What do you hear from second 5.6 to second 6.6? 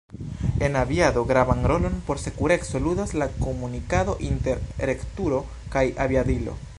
kaj aviadilo.